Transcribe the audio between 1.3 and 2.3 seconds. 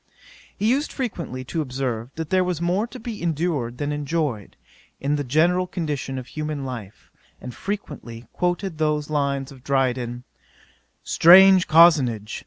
to observe,